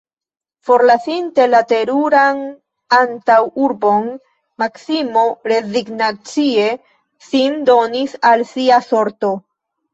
Forlasinte 0.69 1.43
la 1.49 1.59
teruran 1.71 2.41
antaŭurbon, 3.01 4.09
Maksimo 4.65 5.29
rezignacie 5.53 6.67
sin 7.31 7.63
donis 7.73 8.21
al 8.35 8.49
sia 8.57 8.85
sorto. 8.93 9.35